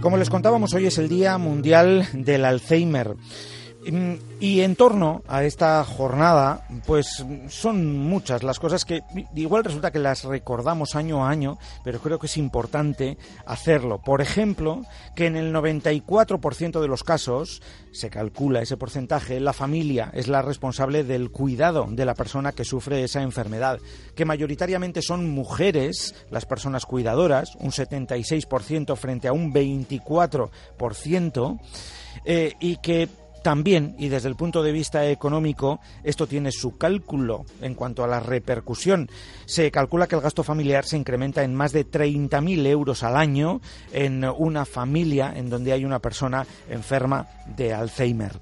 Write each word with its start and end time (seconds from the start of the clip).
Como 0.00 0.16
les 0.16 0.30
contábamos, 0.30 0.72
hoy 0.72 0.86
es 0.86 0.96
el 0.96 1.10
Día 1.10 1.36
Mundial 1.36 2.08
del 2.14 2.46
Alzheimer. 2.46 3.16
Mm, 3.86 4.14
y 4.40 4.60
en 4.60 4.76
torno 4.76 5.22
a 5.26 5.44
esta 5.44 5.82
jornada, 5.84 6.66
pues 6.86 7.24
son 7.48 7.96
muchas 7.96 8.42
las 8.42 8.58
cosas 8.58 8.84
que 8.84 9.02
igual 9.34 9.64
resulta 9.64 9.90
que 9.90 9.98
las 9.98 10.24
recordamos 10.24 10.96
año 10.96 11.24
a 11.24 11.30
año, 11.30 11.58
pero 11.82 12.00
creo 12.00 12.18
que 12.18 12.26
es 12.26 12.36
importante 12.36 13.16
hacerlo. 13.46 14.02
Por 14.02 14.20
ejemplo, 14.20 14.82
que 15.16 15.26
en 15.26 15.36
el 15.36 15.54
94% 15.54 16.80
de 16.80 16.88
los 16.88 17.04
casos, 17.04 17.62
se 17.92 18.10
calcula 18.10 18.60
ese 18.60 18.76
porcentaje, 18.76 19.40
la 19.40 19.54
familia 19.54 20.10
es 20.12 20.28
la 20.28 20.42
responsable 20.42 21.02
del 21.02 21.30
cuidado 21.30 21.86
de 21.88 22.04
la 22.04 22.14
persona 22.14 22.52
que 22.52 22.64
sufre 22.64 23.02
esa 23.02 23.22
enfermedad, 23.22 23.80
que 24.14 24.26
mayoritariamente 24.26 25.00
son 25.00 25.30
mujeres, 25.30 26.14
las 26.30 26.44
personas 26.44 26.84
cuidadoras, 26.84 27.56
un 27.56 27.70
76% 27.70 28.94
frente 28.96 29.28
a 29.28 29.32
un 29.32 29.54
24%, 29.54 31.58
eh, 32.24 32.52
y 32.60 32.76
que 32.76 33.08
también, 33.42 33.94
y 33.98 34.08
desde 34.08 34.28
el 34.28 34.36
punto 34.36 34.62
de 34.62 34.72
vista 34.72 35.08
económico, 35.08 35.80
esto 36.04 36.26
tiene 36.26 36.52
su 36.52 36.76
cálculo 36.76 37.44
en 37.60 37.74
cuanto 37.74 38.04
a 38.04 38.06
la 38.06 38.20
repercusión. 38.20 39.08
Se 39.46 39.70
calcula 39.70 40.06
que 40.06 40.16
el 40.16 40.20
gasto 40.20 40.42
familiar 40.42 40.84
se 40.84 40.96
incrementa 40.96 41.42
en 41.42 41.54
más 41.54 41.72
de 41.72 41.86
30.000 41.86 42.66
euros 42.66 43.02
al 43.02 43.16
año 43.16 43.60
en 43.92 44.24
una 44.24 44.64
familia 44.64 45.32
en 45.34 45.50
donde 45.50 45.72
hay 45.72 45.84
una 45.84 45.98
persona 45.98 46.46
enferma 46.68 47.26
de 47.56 47.72
Alzheimer. 47.72 48.32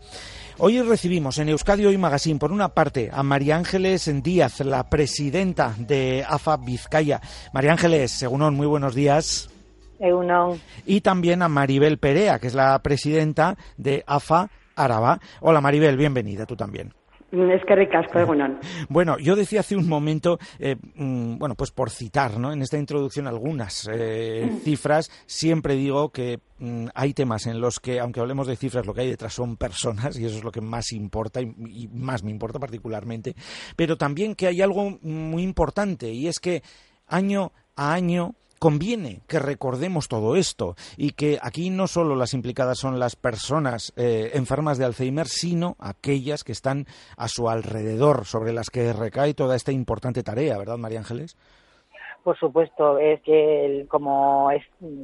Hoy 0.60 0.82
recibimos 0.82 1.38
en 1.38 1.50
Euskadi 1.50 1.86
Hoy 1.86 1.96
Magazine, 1.98 2.40
por 2.40 2.50
una 2.50 2.70
parte, 2.70 3.10
a 3.12 3.22
María 3.22 3.56
Ángeles 3.56 4.10
Díaz, 4.24 4.58
la 4.60 4.90
presidenta 4.90 5.72
de 5.78 6.24
AFA 6.28 6.56
Vizcaya. 6.56 7.20
María 7.52 7.70
Ángeles, 7.70 8.10
según 8.10 8.42
muy 8.56 8.66
buenos 8.66 8.96
días. 8.96 9.48
Y 10.84 11.00
también 11.00 11.42
a 11.42 11.48
Maribel 11.48 11.98
Perea, 11.98 12.40
que 12.40 12.48
es 12.48 12.54
la 12.54 12.80
presidenta 12.82 13.56
de 13.76 14.02
AFA 14.06 14.50
Araba. 14.78 15.18
Hola 15.40 15.60
Maribel, 15.60 15.96
bienvenida, 15.96 16.46
tú 16.46 16.56
también. 16.56 16.92
Es 17.30 17.62
que 17.66 17.76
ricasco, 17.76 18.18
Bueno, 18.88 19.18
yo 19.18 19.36
decía 19.36 19.60
hace 19.60 19.76
un 19.76 19.86
momento, 19.86 20.38
eh, 20.58 20.76
mm, 20.94 21.36
bueno, 21.36 21.54
pues 21.56 21.70
por 21.72 21.90
citar, 21.90 22.38
¿no? 22.38 22.52
En 22.52 22.62
esta 22.62 22.78
introducción 22.78 23.26
algunas 23.26 23.86
eh, 23.92 24.50
cifras, 24.62 25.10
siempre 25.26 25.74
digo 25.74 26.08
que 26.08 26.40
mm, 26.58 26.86
hay 26.94 27.12
temas 27.12 27.46
en 27.46 27.60
los 27.60 27.80
que, 27.80 28.00
aunque 28.00 28.20
hablemos 28.20 28.46
de 28.46 28.56
cifras, 28.56 28.86
lo 28.86 28.94
que 28.94 29.02
hay 29.02 29.10
detrás 29.10 29.34
son 29.34 29.58
personas 29.58 30.18
y 30.18 30.24
eso 30.24 30.38
es 30.38 30.44
lo 30.44 30.50
que 30.50 30.62
más 30.62 30.92
importa 30.92 31.42
y 31.42 31.88
más 31.92 32.22
me 32.22 32.30
importa 32.30 32.58
particularmente, 32.58 33.34
pero 33.76 33.98
también 33.98 34.34
que 34.34 34.46
hay 34.46 34.62
algo 34.62 34.98
muy 35.02 35.42
importante 35.42 36.10
y 36.10 36.28
es 36.28 36.40
que 36.40 36.62
año 37.06 37.52
a 37.76 37.92
año 37.92 38.36
conviene 38.58 39.20
que 39.28 39.38
recordemos 39.38 40.08
todo 40.08 40.36
esto 40.36 40.74
y 40.96 41.12
que 41.12 41.38
aquí 41.42 41.70
no 41.70 41.86
solo 41.86 42.14
las 42.16 42.34
implicadas 42.34 42.78
son 42.78 42.98
las 42.98 43.16
personas 43.16 43.92
eh, 43.96 44.32
enfermas 44.34 44.78
de 44.78 44.84
Alzheimer, 44.84 45.26
sino 45.26 45.76
aquellas 45.78 46.44
que 46.44 46.52
están 46.52 46.86
a 47.16 47.28
su 47.28 47.48
alrededor, 47.48 48.24
sobre 48.24 48.52
las 48.52 48.70
que 48.70 48.92
recae 48.92 49.34
toda 49.34 49.56
esta 49.56 49.72
importante 49.72 50.22
tarea, 50.22 50.58
¿verdad, 50.58 50.76
María 50.76 50.98
Ángeles? 50.98 51.36
Por 52.22 52.38
supuesto, 52.38 52.98
es 52.98 53.20
que 53.22 53.86
como, 53.88 54.50
es, 54.50 54.62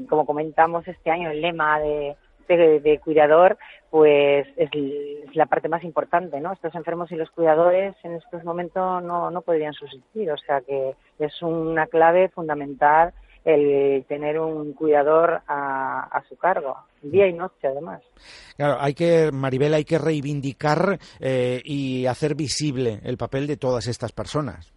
como 0.08 0.26
comentamos 0.26 0.86
este 0.86 1.10
año, 1.10 1.30
el 1.30 1.40
lema 1.40 1.78
de, 1.80 2.16
de, 2.48 3.00
cuidador, 3.02 3.56
pues 3.90 4.46
es, 4.56 4.70
la 5.34 5.46
parte 5.46 5.68
más 5.68 5.84
importante, 5.84 6.40
¿no? 6.40 6.52
Estos 6.52 6.74
enfermos 6.74 7.10
y 7.12 7.16
los 7.16 7.30
cuidadores 7.30 7.94
en 8.02 8.14
estos 8.14 8.44
momentos 8.44 9.02
no, 9.02 9.30
no 9.30 9.42
podrían 9.42 9.72
subsistir, 9.72 10.30
o 10.30 10.36
sea 10.38 10.60
que 10.60 10.94
es 11.18 11.42
una 11.42 11.86
clave 11.86 12.28
fundamental 12.28 13.14
el 13.44 14.04
tener 14.06 14.38
un 14.38 14.72
cuidador 14.72 15.42
a, 15.46 16.22
su 16.28 16.36
cargo, 16.36 16.76
día 17.02 17.26
y 17.26 17.32
noche 17.32 17.68
además. 17.68 18.02
Claro, 18.56 18.78
hay 18.80 18.94
que, 18.94 19.30
Maribel, 19.32 19.74
hay 19.74 19.84
que 19.84 19.98
reivindicar 19.98 20.98
eh, 21.20 21.60
y 21.64 22.06
hacer 22.06 22.34
visible 22.34 23.00
el 23.04 23.16
papel 23.18 23.46
de 23.46 23.56
todas 23.56 23.86
estas 23.86 24.12
personas. 24.12 24.72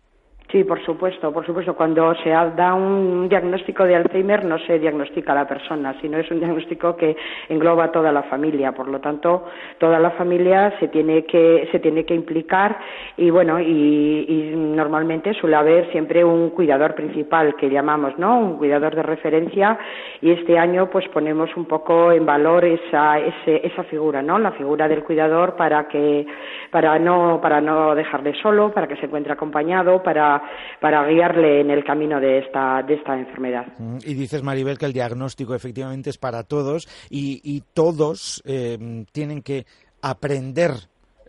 Sí, 0.49 0.63
por 0.63 0.81
supuesto, 0.85 1.33
por 1.33 1.45
supuesto. 1.45 1.75
Cuando 1.75 2.15
se 2.23 2.29
da 2.29 2.73
un 2.73 3.27
diagnóstico 3.27 3.83
de 3.83 3.97
Alzheimer 3.97 4.45
no 4.45 4.57
se 4.59 4.79
diagnostica 4.79 5.33
a 5.33 5.35
la 5.35 5.45
persona, 5.45 5.93
sino 5.99 6.17
es 6.17 6.31
un 6.31 6.39
diagnóstico 6.39 6.95
que 6.95 7.17
engloba 7.49 7.91
toda 7.91 8.13
la 8.13 8.23
familia. 8.23 8.71
Por 8.71 8.87
lo 8.87 9.01
tanto, 9.01 9.43
toda 9.77 9.99
la 9.99 10.11
familia 10.11 10.73
se 10.79 10.87
tiene 10.87 11.25
que 11.25 11.67
se 11.69 11.79
tiene 11.79 12.05
que 12.05 12.15
implicar 12.15 12.77
y 13.17 13.29
bueno 13.29 13.59
y, 13.59 14.53
normalmente 14.55 15.33
suele 15.33 15.57
haber 15.57 15.91
siempre 15.91 16.23
un 16.23 16.51
cuidador 16.51 16.95
principal 16.95 17.55
que 17.55 17.69
llamamos, 17.69 18.17
¿no? 18.17 18.39
Un 18.39 18.57
cuidador 18.57 18.95
de 18.95 19.03
referencia 19.03 19.77
y 20.21 20.31
este 20.31 20.57
año 20.57 20.89
pues 20.89 21.07
ponemos 21.09 21.49
un 21.57 21.65
poco 21.65 22.13
en 22.13 22.25
valor 22.25 22.63
esa 22.63 23.19
esa 23.19 23.83
figura, 23.83 24.21
¿no? 24.21 24.39
La 24.39 24.51
figura 24.51 24.87
del 24.87 25.03
cuidador 25.03 25.57
para 25.57 25.89
que 25.89 26.25
para 26.71 26.97
no 26.99 27.39
para 27.41 27.59
no 27.59 27.95
dejarle 27.95 28.33
solo, 28.41 28.71
para 28.71 28.87
que 28.87 28.95
se 28.95 29.07
encuentre 29.07 29.33
acompañado, 29.33 30.01
para 30.01 30.36
para, 30.81 31.05
guiarle 31.07 31.61
en 31.61 31.71
el 31.71 31.83
camino 31.83 32.19
de 32.19 32.39
esta, 32.39 32.81
de 32.83 32.95
esta 32.95 33.17
enfermedad. 33.17 33.65
Mm, 33.77 33.97
y 34.05 34.13
dices, 34.13 34.43
Maribel, 34.43 34.77
que 34.77 34.85
el 34.85 34.93
diagnóstico 34.93 35.55
efectivamente 35.55 36.09
es 36.09 36.17
para 36.17 36.43
todos 36.43 36.87
y, 37.09 37.63
todos 37.73 38.41
eh, 38.45 39.05
tienen 39.11 39.41
que 39.41 39.65
aprender 40.01 40.71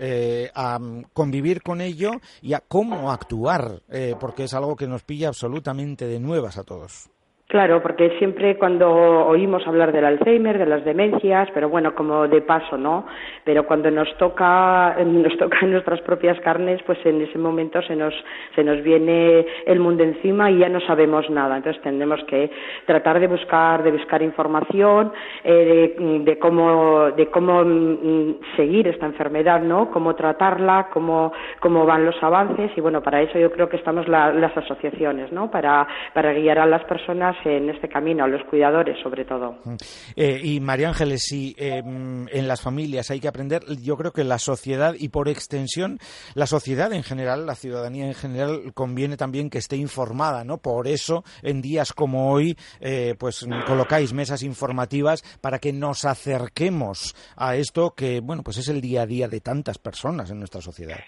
eh, 0.00 0.48
a 0.54 0.78
convivir 1.12 1.60
con 1.62 1.80
ello 1.80 2.12
y 2.41 2.52
a 2.52 2.60
cómo 2.60 3.10
actuar, 3.10 3.82
eh, 3.91 4.14
porque 4.20 4.44
es 4.44 4.54
algo 4.54 4.76
que 4.76 4.86
nos 4.86 5.02
pilla 5.02 5.28
absolutamente 5.28 6.06
de 6.06 6.20
nuevas 6.20 6.56
a 6.56 6.62
todos. 6.62 7.10
Claro, 7.50 7.81
porque 7.81 8.10
siempre 8.19 8.59
cuando 8.59 8.91
oímos 9.26 9.66
hablar 9.66 9.91
del 9.91 10.04
Alzheimer, 10.04 10.59
de 10.59 10.66
las 10.66 10.84
demencias, 10.84 11.48
pero 11.54 11.70
bueno, 11.70 11.94
como 11.94 12.28
de 12.28 12.42
paso, 12.42 12.76
¿no? 12.76 13.06
Pero 13.42 13.64
cuando 13.64 13.91
nos 13.91 14.14
toca, 14.19 14.94
nos 15.06 15.34
toca 15.38 15.60
en 15.62 15.72
nuestras 15.72 16.03
propias 16.03 16.38
carnes, 16.41 16.82
pues 16.84 16.98
en 17.06 17.22
ese 17.22 17.38
momento 17.38 17.81
se 17.81 17.97
nos, 17.97 18.12
se 18.54 18.62
nos 18.62 18.82
viene 18.82 19.47
el 19.64 19.81
mundo 19.81 20.04
encima 20.04 20.50
y 20.50 20.59
ya 20.59 20.69
no 20.69 20.78
sabemos 20.81 21.31
nada. 21.31 21.56
Entonces 21.56 21.81
tendremos 21.81 22.22
que 22.25 22.50
tratar 22.84 23.19
de 23.19 23.28
buscar, 23.28 23.82
de 23.82 23.92
buscar 23.92 24.20
información, 24.20 25.10
eh, 25.42 25.97
de, 26.26 26.38
cómo, 26.38 27.12
de 27.12 27.30
cómo 27.30 27.65
mm, 27.65 28.56
seguir 28.56 28.88
esta 28.88 29.06
enfermedad, 29.06 29.62
¿no? 29.62 29.91
Cómo 29.91 30.15
tratarla, 30.16 30.91
cómo, 30.92 31.32
cómo 31.60 31.86
van 31.86 32.04
los 32.04 32.22
avances 32.22 32.70
y 32.76 32.82
bueno, 32.82 33.03
para 33.03 33.22
eso 33.22 33.38
yo 33.38 33.50
creo 33.50 33.70
que 33.70 33.78
estamos 33.78 34.06
las 34.06 34.54
asociaciones, 34.54 35.32
¿no? 35.32 35.50
Para, 35.50 35.88
para 36.12 36.34
guiar 36.34 36.59
a 36.59 36.66
las 36.66 36.84
personas 36.84 37.38
en 37.44 37.71
este 37.71 37.88
camino, 37.88 38.25
a 38.25 38.28
los 38.28 38.43
cuidadores 38.49 38.97
sobre 39.03 39.25
todo. 39.25 39.59
Mm. 39.65 39.76
Eh, 40.16 40.41
y 40.43 40.60
María 40.60 40.88
Ángeles, 40.88 41.22
si 41.22 41.54
em, 41.59 42.26
en 42.28 42.49
las 42.49 42.60
familias 42.60 43.10
hay 43.10 43.21
que 43.21 43.28
aprender, 43.28 43.62
yo 43.82 43.97
creo 43.97 44.12
que 44.12 44.25
la 44.25 44.38
sociedad 44.38 44.94
y 44.99 45.09
por 45.09 45.28
extensión 45.28 45.98
la 46.34 46.47
sociedad 46.47 46.93
en 46.93 47.03
general, 47.03 47.47
la 47.47 47.54
ciudadanía 47.54 48.06
en 48.06 48.15
general, 48.15 48.72
conviene 48.75 49.16
también 49.16 49.50
que 49.50 49.59
esté 49.59 49.77
informada, 49.77 50.44
¿no? 50.44 50.59
Por 50.59 50.87
eso 50.87 51.25
en 51.43 51.60
días 51.60 51.93
como 51.93 52.32
hoy, 52.32 52.56
eh, 52.81 53.15
pues 53.19 53.47
colocáis 53.66 54.12
mesas 54.12 54.43
informativas 54.43 55.22
para 55.41 55.59
que 55.59 55.72
nos 55.72 56.04
acerquemos 56.04 57.15
a 57.37 57.56
esto 57.56 57.94
que, 57.94 58.21
bueno, 58.21 58.43
pues 58.43 58.59
es 58.59 58.69
el 58.69 58.81
día 58.81 59.03
a 59.03 59.06
día 59.06 59.28
de 59.28 59.41
tantas 59.41 59.78
personas 59.78 60.31
en 60.31 60.38
nuestra 60.38 60.60
sociedad. 60.60 60.98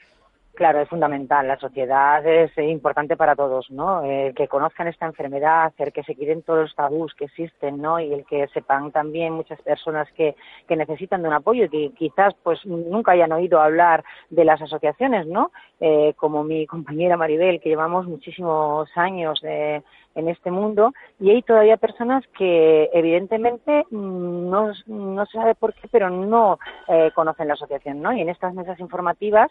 Claro, 0.61 0.83
es 0.83 0.91
fundamental. 0.91 1.49
La 1.49 1.59
sociedad 1.59 2.23
es 2.27 2.51
importante 2.59 3.17
para 3.17 3.35
todos, 3.35 3.71
¿no? 3.71 4.05
El 4.05 4.35
que 4.35 4.47
conozcan 4.47 4.89
esta 4.89 5.07
enfermedad, 5.07 5.73
el 5.79 5.91
que 5.91 6.03
se 6.03 6.15
quiten 6.15 6.43
todos 6.43 6.65
los 6.65 6.75
tabús 6.75 7.15
que 7.15 7.25
existen, 7.25 7.81
¿no? 7.81 7.99
Y 7.99 8.13
el 8.13 8.27
que 8.27 8.47
sepan 8.49 8.93
también 8.93 9.33
muchas 9.33 9.59
personas 9.63 10.07
que, 10.13 10.37
que 10.69 10.77
necesitan 10.77 11.23
de 11.23 11.29
un 11.29 11.35
apoyo 11.35 11.65
y 11.65 11.69
que 11.71 11.93
quizás 11.97 12.35
pues 12.43 12.67
nunca 12.67 13.13
hayan 13.13 13.33
oído 13.33 13.59
hablar 13.59 14.05
de 14.29 14.45
las 14.45 14.61
asociaciones, 14.61 15.27
¿no? 15.27 15.51
Eh, 15.81 16.13
como 16.19 16.45
mi 16.45 16.67
compañera 16.67 17.17
Maribel, 17.17 17.59
que 17.59 17.71
llevamos 17.71 18.07
muchísimos 18.07 18.91
años 18.97 19.43
en 19.43 20.29
este 20.29 20.51
mundo 20.51 20.93
y 21.19 21.31
hay 21.31 21.41
todavía 21.41 21.79
personas 21.79 22.23
que 22.37 22.91
evidentemente 22.93 23.87
no, 23.91 24.73
no 24.87 25.25
se 25.27 25.39
sabe 25.39 25.55
por 25.55 25.73
qué, 25.73 25.89
pero 25.91 26.11
no 26.11 26.59
eh, 26.87 27.13
conocen 27.15 27.49
la 27.49 27.55
asociación, 27.55 28.03
¿no? 28.03 28.13
Y 28.13 28.21
en 28.21 28.29
estas 28.29 28.53
mesas 28.53 28.79
informativas 28.79 29.51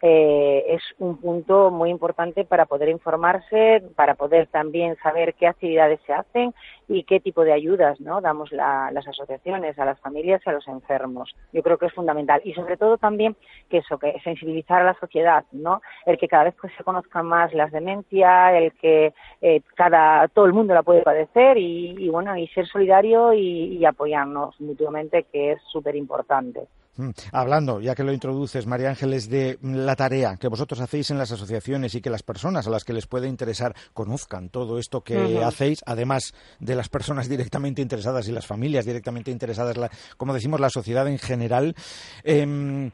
eh, 0.00 0.64
es 0.68 0.82
un 0.98 1.16
punto 1.16 1.70
muy 1.70 1.90
importante 1.90 2.44
para 2.44 2.66
poder 2.66 2.88
informarse, 2.88 3.82
para 3.96 4.14
poder 4.14 4.46
también 4.46 4.96
saber 5.02 5.34
qué 5.34 5.48
actividades 5.48 6.00
se 6.06 6.12
hacen 6.12 6.54
y 6.86 7.02
qué 7.02 7.20
tipo 7.20 7.42
de 7.44 7.52
ayudas 7.52 8.00
¿no? 8.00 8.20
damos 8.20 8.52
las 8.52 9.06
asociaciones 9.06 9.78
a 9.78 9.84
las 9.84 9.98
familias 10.00 10.40
y 10.44 10.50
a 10.50 10.52
los 10.52 10.68
enfermos. 10.68 11.34
Yo 11.52 11.62
creo 11.62 11.78
que 11.78 11.86
es 11.86 11.92
fundamental 11.92 12.40
y 12.44 12.54
sobre 12.54 12.76
todo 12.76 12.96
también 12.96 13.36
que 13.68 13.78
eso, 13.78 13.98
que 13.98 14.18
sensibilizar 14.22 14.82
a 14.82 14.84
la 14.84 14.98
sociedad, 14.98 15.44
¿no? 15.52 15.82
El 16.06 16.16
que 16.16 16.28
cada 16.28 16.44
vez 16.44 16.54
pues, 16.60 16.72
se 16.76 16.84
conozcan 16.84 17.26
más 17.26 17.52
las 17.52 17.72
demencias, 17.72 18.54
el 18.54 18.72
que 18.72 19.12
eh, 19.40 19.62
cada 19.74 20.28
todo 20.28 20.46
el 20.46 20.52
mundo 20.52 20.74
la 20.74 20.82
puede 20.82 21.02
padecer 21.02 21.58
y, 21.58 22.08
bueno 22.08 22.36
y 22.36 22.46
ser 22.48 22.66
solidario 22.66 23.32
y, 23.32 23.76
y 23.76 23.84
apoyarnos 23.84 24.60
mutuamente 24.60 25.24
que 25.24 25.52
es 25.52 25.62
súper 25.70 25.96
importante. 25.96 26.68
Mm, 26.98 27.10
hablando, 27.30 27.80
ya 27.80 27.94
que 27.94 28.02
lo 28.02 28.12
introduces, 28.12 28.66
María 28.66 28.88
Ángeles, 28.88 29.28
de 29.30 29.56
la 29.62 29.94
tarea 29.94 30.36
que 30.36 30.48
vosotros 30.48 30.80
hacéis 30.80 31.12
en 31.12 31.18
las 31.18 31.30
asociaciones 31.30 31.94
y 31.94 32.00
que 32.00 32.10
las 32.10 32.24
personas 32.24 32.66
a 32.66 32.70
las 32.70 32.84
que 32.84 32.92
les 32.92 33.06
puede 33.06 33.28
interesar 33.28 33.76
conozcan 33.92 34.48
todo 34.48 34.80
esto 34.80 35.02
que 35.02 35.40
hacéis, 35.44 35.84
además 35.86 36.34
de 36.58 36.74
las 36.74 36.88
personas 36.88 37.28
directamente 37.28 37.82
interesadas 37.82 38.26
y 38.26 38.32
las 38.32 38.46
familias 38.46 38.84
directamente 38.84 39.30
interesadas, 39.30 39.76
como 40.16 40.34
decimos, 40.34 40.58
la 40.58 40.70
sociedad 40.70 41.06
en 41.06 41.18
general. 41.18 41.76
Em, 42.24 42.90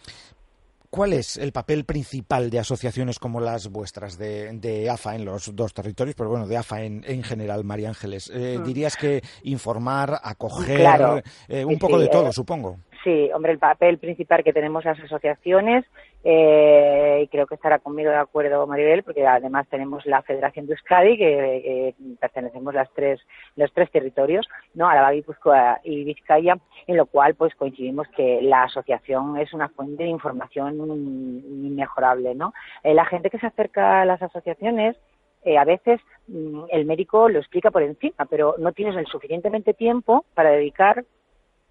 ¿Cuál 0.94 1.12
es 1.12 1.38
el 1.38 1.50
papel 1.50 1.84
principal 1.84 2.50
de 2.50 2.60
asociaciones 2.60 3.18
como 3.18 3.40
las 3.40 3.66
vuestras 3.66 4.16
de, 4.16 4.88
AFA 4.88 5.16
en 5.16 5.24
los 5.24 5.56
dos 5.56 5.74
territorios, 5.74 6.14
pero 6.14 6.30
bueno, 6.30 6.46
de 6.46 6.56
AFA 6.56 6.82
en, 6.82 7.24
general, 7.24 7.64
María 7.64 7.88
Ángeles? 7.88 8.30
Eh, 8.32 8.58
mm. 8.60 8.64
¿Dirías 8.64 8.96
que 8.96 9.20
informar, 9.42 10.20
acoger, 10.22 11.24
eh, 11.48 11.64
un 11.64 11.80
poco 11.80 11.98
de 11.98 12.06
todo, 12.06 12.32
supongo? 12.32 12.78
Sí, 13.04 13.30
hombre, 13.34 13.52
el 13.52 13.58
papel 13.58 13.98
principal 13.98 14.42
que 14.42 14.54
tenemos 14.54 14.82
las 14.82 14.98
asociaciones, 14.98 15.84
eh, 16.24 17.20
y 17.22 17.28
creo 17.28 17.46
que 17.46 17.56
estará 17.56 17.78
conmigo 17.78 18.08
de 18.10 18.16
acuerdo 18.16 18.66
Maribel, 18.66 19.02
porque 19.02 19.26
además 19.26 19.68
tenemos 19.68 20.06
la 20.06 20.22
Federación 20.22 20.64
de 20.66 20.72
Euskadi, 20.72 21.18
que, 21.18 21.94
pertenecemos 22.18 22.72
las 22.72 22.90
tres, 22.94 23.20
los 23.56 23.70
tres 23.74 23.90
territorios, 23.90 24.48
¿no? 24.72 24.88
Araba, 24.88 25.12
Guipúzcoa 25.12 25.80
y 25.84 26.02
Vizcaya, 26.04 26.56
en 26.86 26.96
lo 26.96 27.04
cual 27.04 27.34
pues 27.34 27.54
coincidimos 27.56 28.08
que 28.16 28.40
la 28.40 28.62
asociación 28.62 29.36
es 29.36 29.52
una 29.52 29.68
fuente 29.68 30.04
de 30.04 30.08
información 30.08 30.76
inmejorable, 30.76 32.34
¿no? 32.34 32.54
Eh, 32.82 32.94
la 32.94 33.04
gente 33.04 33.28
que 33.28 33.38
se 33.38 33.48
acerca 33.48 34.00
a 34.00 34.06
las 34.06 34.22
asociaciones, 34.22 34.96
eh, 35.44 35.58
a 35.58 35.64
veces 35.64 36.00
mm, 36.28 36.64
el 36.70 36.86
médico 36.86 37.28
lo 37.28 37.38
explica 37.38 37.70
por 37.70 37.82
encima, 37.82 38.24
pero 38.30 38.54
no 38.56 38.72
tienes 38.72 38.96
el 38.96 39.06
suficientemente 39.06 39.74
tiempo 39.74 40.24
para 40.32 40.52
dedicar 40.52 41.04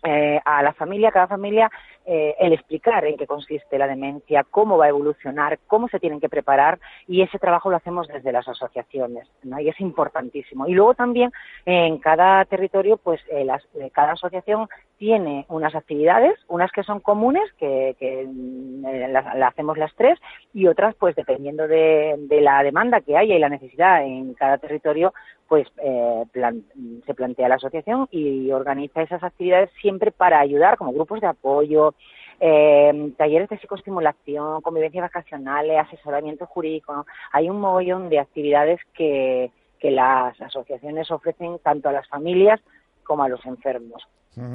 eh, 0.04 0.40
a 0.44 0.62
la 0.62 0.74
familia, 0.74 1.12
cada 1.12 1.28
familia, 1.28 1.72
eh, 2.06 2.36
el 2.40 2.52
explicar 2.52 3.06
en 3.06 3.16
qué 3.16 3.26
consiste 3.26 3.78
la 3.78 3.88
demencia, 3.88 4.44
cómo 4.44 4.78
va 4.78 4.86
a 4.86 4.90
evolucionar, 4.90 5.60
cómo 5.68 5.88
se 5.88 6.00
tienen 6.00 6.20
que 6.20 6.28
preparar 6.28 6.78
y 7.08 7.22
ese 7.22 7.40
trabajo 7.40 7.70
lo 7.70 7.78
hacemos 7.78 8.10
desde 8.10 8.34
las 8.34 8.46
asociaciones, 8.48 9.30
¿no? 9.44 9.60
Y 9.62 9.70
es 9.70 9.80
importantísimo. 9.80 10.68
Y 10.68 10.74
luego 10.74 10.94
también 10.94 11.32
en 11.66 12.00
cada 12.00 12.44
territorio, 12.44 12.98
pues 12.98 13.22
eh, 13.32 13.48
cada 13.94 14.12
asociación 14.12 14.68
tiene 15.04 15.46
unas 15.50 15.76
actividades, 15.76 16.40
unas 16.48 16.72
que 16.72 16.82
son 16.82 17.02
comunes, 17.02 17.44
que, 17.60 17.94
que 18.00 18.26
las, 19.12 19.26
hacemos 19.44 19.78
las 19.78 19.94
tres, 19.96 20.18
y 20.54 20.68
otras, 20.68 20.96
pues 20.96 21.14
dependiendo 21.14 21.68
de, 21.68 22.18
la 22.30 22.64
demanda 22.64 23.02
que 23.02 23.18
haya 23.18 23.36
y 23.36 23.40
la 23.40 23.50
necesidad 23.50 24.06
en 24.06 24.34
cada 24.34 24.60
territorio, 24.60 25.14
pues 25.50 25.68
eh, 25.84 26.24
se 27.06 27.14
plantea 27.16 27.50
la 27.50 27.56
asociación 27.56 28.08
y 28.12 28.50
organiza 28.54 29.02
esas 29.02 29.22
actividades 29.22 29.72
siempre 29.82 30.14
para 30.14 30.40
ayudar 30.40 30.78
como 30.78 30.94
grupos 30.94 31.20
de 31.20 31.28
apoyo, 31.28 31.96
eh, 32.40 33.12
talleres 33.18 33.50
de 33.50 33.58
psicoestimulación, 33.58 34.62
convivencia 34.62 35.02
vacacionales, 35.02 35.80
asesoramiento 35.80 36.46
jurídico. 36.46 37.06
Hay 37.34 37.50
un 37.50 37.60
mogollón 37.60 38.08
de 38.08 38.20
actividades 38.20 38.80
que 38.94 39.52
las 39.82 40.40
asociaciones 40.40 41.12
ofrecen 41.12 41.60
tanto 41.60 41.90
a 41.90 41.92
las 41.92 42.08
familias 42.08 42.62
como 43.04 43.24
a 43.24 43.28
los 43.28 43.46
enfermos. 43.46 44.02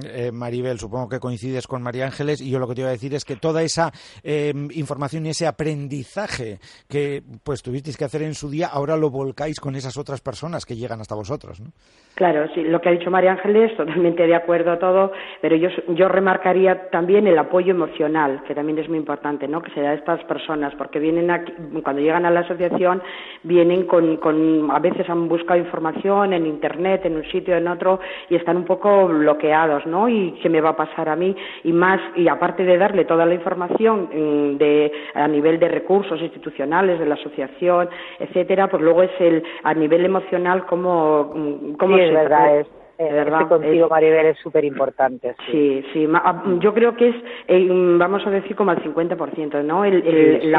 Eh, 0.05 0.33
Maribel, 0.33 0.79
supongo 0.79 1.09
que 1.09 1.21
coincides 1.21 1.67
con 1.67 1.83
María 1.83 2.07
Ángeles 2.07 2.41
y 2.41 2.51
yo 2.51 2.59
lo 2.59 2.67
que 2.67 2.75
te 2.75 2.81
iba 2.81 2.91
a 2.91 2.93
decir 2.93 3.15
es 3.15 3.25
que 3.25 3.37
toda 3.37 3.63
esa 3.63 3.93
eh, 4.25 4.53
información 4.73 5.27
y 5.27 5.31
ese 5.31 5.47
aprendizaje 5.47 6.59
que 6.89 7.23
pues 7.45 7.63
tuvisteis 7.63 7.97
que 7.97 8.05
hacer 8.05 8.23
en 8.23 8.35
su 8.35 8.51
día, 8.51 8.69
ahora 8.73 8.97
lo 8.97 9.11
volcáis 9.11 9.61
con 9.61 9.77
esas 9.77 9.97
otras 9.97 10.21
personas 10.21 10.67
que 10.67 10.75
llegan 10.75 11.01
hasta 11.01 11.15
vosotros, 11.15 11.61
¿no? 11.61 11.69
Claro, 12.15 12.49
sí, 12.53 12.65
lo 12.65 12.81
que 12.81 12.89
ha 12.89 12.93
dicho 12.93 13.13
María 13.13 13.31
Ángeles, 13.31 13.77
totalmente 13.77 14.27
de 14.27 14.35
acuerdo 14.35 14.73
a 14.73 14.79
todo, 14.81 15.13
pero 15.41 15.55
yo, 15.55 15.69
yo 15.95 16.09
remarcaría 16.09 16.91
también 16.91 17.29
el 17.29 17.39
apoyo 17.39 17.71
emocional, 17.71 18.43
que 18.49 18.57
también 18.57 18.81
es 18.81 18.89
muy 18.89 18.99
importante, 18.99 19.47
¿no? 19.47 19.63
Que 19.63 19.71
se 19.71 19.81
da 19.81 19.91
a 19.91 19.95
estas 19.95 20.25
personas, 20.25 20.75
porque 20.75 20.99
vienen 20.99 21.31
aquí, 21.31 21.53
cuando 21.85 22.03
llegan 22.03 22.27
a 22.27 22.31
la 22.31 22.41
asociación, 22.41 23.01
vienen 23.45 23.87
con, 23.87 24.17
con, 24.17 24.69
a 24.73 24.81
veces 24.81 25.09
han 25.09 25.29
buscado 25.29 25.61
información 25.61 26.33
en 26.33 26.47
Internet, 26.47 27.03
en 27.05 27.15
un 27.15 27.25
sitio, 27.31 27.57
en 27.57 27.69
otro, 27.69 28.01
y 28.29 28.35
están 28.35 28.57
un 28.57 28.65
poco 28.65 29.07
bloqueados 29.07 29.68
¿no? 29.87 30.09
Y 30.09 30.33
qué 30.43 30.49
me 30.49 30.61
va 30.61 30.71
a 30.71 30.77
pasar 30.77 31.09
a 31.09 31.17
mí 31.17 31.35
y 31.65 31.73
más 31.73 32.01
y 32.17 32.29
aparte 32.29 32.65
de 32.65 32.79
darle 32.79 33.05
toda 33.05 33.27
la 33.27 33.35
información 33.35 34.09
mm, 34.13 34.57
de 34.59 34.93
a 35.15 35.29
nivel 35.29 35.59
de 35.59 35.69
recursos 35.69 36.21
institucionales 36.21 36.99
de 36.99 37.07
la 37.07 37.15
asociación, 37.15 37.89
etcétera, 38.19 38.69
pues 38.69 38.83
luego 38.83 39.03
es 39.03 39.11
el 39.21 39.43
a 39.63 39.75
nivel 39.75 40.05
emocional 40.05 40.67
cómo 40.67 41.33
mm, 41.35 41.73
cómo 41.75 41.97
sí, 41.97 42.03
es 42.03 42.13
verdad, 42.13 42.67
eh, 42.99 43.13
verdad, 43.13 43.47
contigo, 43.47 43.89
Maribel, 43.89 44.27
es 44.27 44.39
súper 44.39 44.65
importante. 44.65 45.37
Sí, 45.53 45.85
sí, 45.93 46.09
ah, 46.15 46.43
yo 46.59 46.75
creo 46.75 46.97
que 46.97 47.11
es, 47.11 47.17
eh, 47.47 47.69
vamos 47.97 48.27
a 48.27 48.31
decir, 48.31 48.57
como 48.57 48.73
al 48.73 48.83
50%, 48.83 49.63
¿no? 49.63 49.85
El, 49.85 50.51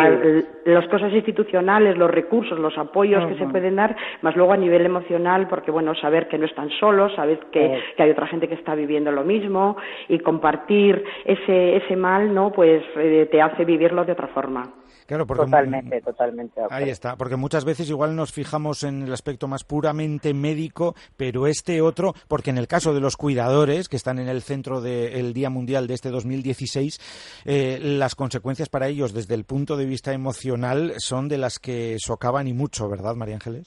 las 0.63 0.87
cosas 0.87 1.11
institucionales, 1.11 1.97
los 1.97 2.09
recursos, 2.09 2.57
los 2.57 2.77
apoyos 2.77 3.25
que 3.27 3.35
se 3.37 3.45
pueden 3.47 3.75
dar, 3.75 3.93
más 4.21 4.37
luego 4.37 4.53
a 4.53 4.57
nivel 4.57 4.85
emocional, 4.85 5.47
porque, 5.49 5.69
bueno, 5.69 5.93
saber 5.95 6.29
que 6.29 6.37
no 6.37 6.45
están 6.45 6.69
solos, 6.79 7.13
saber 7.15 7.39
que, 7.51 7.77
que 7.97 8.03
hay 8.03 8.11
otra 8.11 8.27
gente 8.27 8.47
que 8.47 8.55
está 8.55 8.73
viviendo 8.73 9.11
lo 9.11 9.25
mismo 9.25 9.75
y 10.07 10.19
compartir 10.19 11.03
ese, 11.25 11.75
ese 11.75 11.95
mal, 11.97 12.33
¿no? 12.33 12.53
Pues 12.53 12.81
eh, 12.95 13.27
te 13.29 13.41
hace 13.41 13.65
vivirlo 13.65 14.05
de 14.05 14.13
otra 14.13 14.27
forma. 14.27 14.78
Claro, 15.09 15.25
porque, 15.25 15.45
totalmente, 15.45 16.01
totalmente. 16.01 16.61
Ahí 16.69 16.91
está, 16.91 17.15
porque 17.15 17.35
muchas 17.35 17.65
veces 17.65 17.89
igual 17.89 18.15
nos 18.15 18.31
fijamos 18.31 18.83
en 18.83 19.01
el 19.01 19.11
aspecto 19.11 19.47
más 19.47 19.63
puramente 19.63 20.35
médico, 20.35 20.93
pero 21.17 21.47
este 21.47 21.81
otro, 21.81 22.13
porque 22.27 22.51
en 22.51 22.59
el 22.59 22.67
caso 22.67 22.93
de 22.93 22.99
los 22.99 23.17
cuidadores, 23.17 23.89
que 23.89 23.95
están 23.95 24.19
en 24.19 24.27
el 24.27 24.43
centro 24.43 24.81
del 24.81 25.33
Día 25.33 25.49
Mundial 25.49 25.87
de 25.87 25.95
este 25.95 26.11
2016, 26.11 27.41
eh, 27.45 27.79
las 27.81 28.13
consecuencias 28.13 28.69
para 28.69 28.87
ellos 28.87 29.11
desde 29.11 29.33
el 29.33 29.45
punto 29.45 29.77
de 29.77 29.87
vista 29.87 30.13
emocional 30.13 30.93
son 30.99 31.27
de 31.27 31.39
las 31.39 31.57
que 31.57 31.97
socavan 31.97 32.47
y 32.47 32.53
mucho, 32.53 32.87
¿verdad, 32.87 33.15
María 33.15 33.33
Ángeles? 33.33 33.65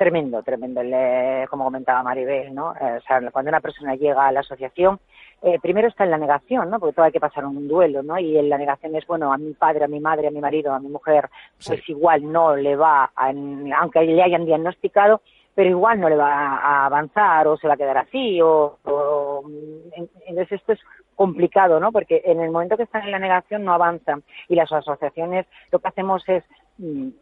Tremendo, 0.00 0.42
tremendo, 0.42 0.80
como 1.50 1.64
comentaba 1.64 2.02
Maribel, 2.02 2.54
¿no? 2.54 2.72
Eh, 2.72 2.96
o 2.96 3.00
sea, 3.02 3.20
cuando 3.30 3.50
una 3.50 3.60
persona 3.60 3.96
llega 3.96 4.26
a 4.26 4.32
la 4.32 4.40
asociación, 4.40 4.98
eh, 5.42 5.58
primero 5.60 5.88
está 5.88 6.04
en 6.04 6.10
la 6.10 6.16
negación, 6.16 6.70
¿no? 6.70 6.80
Porque 6.80 6.94
todo 6.94 7.04
hay 7.04 7.12
que 7.12 7.20
pasar 7.20 7.44
un 7.44 7.68
duelo, 7.68 8.02
¿no? 8.02 8.18
Y 8.18 8.38
en 8.38 8.48
la 8.48 8.56
negación 8.56 8.96
es, 8.96 9.06
bueno, 9.06 9.30
a 9.30 9.36
mi 9.36 9.52
padre, 9.52 9.84
a 9.84 9.88
mi 9.88 10.00
madre, 10.00 10.28
a 10.28 10.30
mi 10.30 10.40
marido, 10.40 10.72
a 10.72 10.80
mi 10.80 10.88
mujer, 10.88 11.28
pues 11.66 11.86
igual 11.86 12.32
no 12.32 12.56
le 12.56 12.76
va, 12.76 13.10
a, 13.14 13.28
aunque 13.78 14.00
le 14.00 14.22
hayan 14.22 14.46
diagnosticado, 14.46 15.20
pero 15.54 15.68
igual 15.68 16.00
no 16.00 16.08
le 16.08 16.16
va 16.16 16.32
a 16.32 16.86
avanzar 16.86 17.46
o 17.48 17.58
se 17.58 17.68
va 17.68 17.74
a 17.74 17.76
quedar 17.76 17.98
así 17.98 18.40
o, 18.40 18.78
entonces 20.26 20.52
esto 20.52 20.72
es 20.72 20.80
complicado, 21.14 21.78
¿no? 21.78 21.92
Porque 21.92 22.22
en 22.24 22.40
el 22.40 22.50
momento 22.50 22.78
que 22.78 22.84
están 22.84 23.02
en 23.02 23.10
la 23.10 23.18
negación 23.18 23.66
no 23.66 23.74
avanzan 23.74 24.22
y 24.48 24.54
las 24.54 24.72
asociaciones 24.72 25.44
lo 25.70 25.78
que 25.78 25.88
hacemos 25.88 26.26
es 26.26 26.42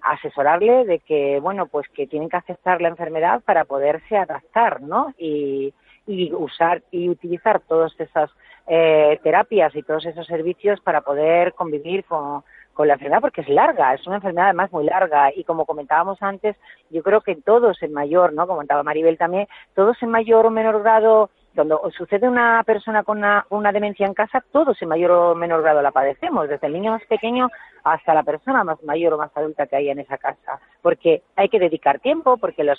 asesorarle 0.02 0.84
de 0.84 1.00
que, 1.00 1.40
bueno, 1.40 1.66
pues 1.66 1.88
que 1.88 2.06
tienen 2.06 2.28
que 2.28 2.36
aceptar 2.36 2.80
la 2.80 2.88
enfermedad 2.88 3.42
para 3.44 3.64
poderse 3.64 4.16
adaptar, 4.16 4.80
¿no? 4.82 5.14
Y, 5.18 5.74
y 6.06 6.32
usar 6.32 6.82
y 6.90 7.08
utilizar 7.08 7.60
todas 7.60 7.92
esas 7.98 8.30
eh, 8.66 9.18
terapias 9.22 9.74
y 9.74 9.82
todos 9.82 10.06
esos 10.06 10.26
servicios 10.26 10.80
para 10.80 11.00
poder 11.00 11.54
convivir 11.54 12.04
con, 12.04 12.42
con 12.78 12.86
la 12.86 12.94
enfermedad 12.94 13.20
porque 13.20 13.40
es 13.40 13.48
larga, 13.48 13.92
es 13.92 14.06
una 14.06 14.16
enfermedad 14.16 14.46
además 14.46 14.70
muy 14.70 14.84
larga 14.84 15.32
y 15.34 15.42
como 15.42 15.66
comentábamos 15.66 16.22
antes, 16.22 16.54
yo 16.90 17.02
creo 17.02 17.22
que 17.22 17.34
todos 17.34 17.82
en 17.82 17.92
mayor, 17.92 18.32
¿no? 18.32 18.46
Comentaba 18.46 18.84
Maribel 18.84 19.18
también, 19.18 19.48
todos 19.74 20.00
en 20.00 20.10
mayor 20.10 20.46
o 20.46 20.50
menor 20.50 20.80
grado 20.82 21.30
cuando 21.58 21.90
sucede 21.90 22.28
una 22.28 22.62
persona 22.64 23.02
con 23.02 23.18
una, 23.18 23.72
demencia 23.72 24.06
en 24.06 24.14
casa, 24.14 24.44
todos 24.52 24.80
en 24.80 24.88
mayor 24.90 25.10
o 25.10 25.34
menor 25.34 25.62
grado 25.62 25.82
la 25.82 25.90
padecemos, 25.90 26.48
desde 26.48 26.68
el 26.68 26.72
niño 26.72 26.92
más 26.92 27.04
pequeño 27.06 27.48
hasta 27.82 28.14
la 28.14 28.22
persona 28.22 28.62
más 28.62 28.80
mayor 28.84 29.14
o 29.14 29.18
más 29.18 29.36
adulta 29.36 29.66
que 29.66 29.74
haya 29.74 29.90
en 29.90 29.98
esa 29.98 30.18
casa, 30.18 30.60
porque 30.82 31.22
hay 31.34 31.48
que 31.48 31.58
dedicar 31.58 31.98
tiempo, 31.98 32.36
porque 32.36 32.62
los, 32.62 32.78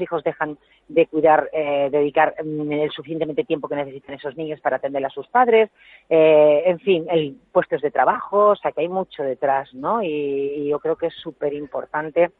hijos 0.00 0.24
dejan 0.24 0.56
de 0.88 1.06
cuidar, 1.06 1.50
eh, 1.52 1.90
dedicar 1.92 2.34
mm, 2.42 2.72
el 2.72 2.90
suficientemente 2.92 3.44
tiempo 3.44 3.68
que 3.68 3.76
necesitan 3.76 4.14
esos 4.14 4.34
niños 4.38 4.58
para 4.62 4.76
atender 4.76 5.04
a 5.04 5.10
sus 5.10 5.28
padres, 5.28 5.68
eh, 6.08 6.62
en 6.64 6.78
fin, 6.78 7.04
el 7.10 7.36
puestos 7.52 7.82
de 7.82 7.90
trabajo, 7.90 8.52
o 8.52 8.56
sea 8.56 8.72
que 8.72 8.80
hay 8.80 8.88
mucho 8.88 9.22
detrás, 9.22 9.74
¿no? 9.74 10.02
Y, 10.02 10.08
y 10.08 10.68
yo 10.70 10.78
creo 10.78 10.96
que 10.96 11.08
es 11.08 11.14
súper 11.14 11.52
importante 11.52 12.30